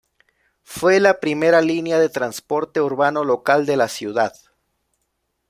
Fue 0.63 0.99
la 0.99 1.19
primera 1.19 1.61
línea 1.61 1.99
de 1.99 2.09
transporte 2.09 2.81
urbano 2.81 3.23
local 3.23 3.67
de 3.67 3.77
la 3.77 3.87
ciudad. 3.87 4.33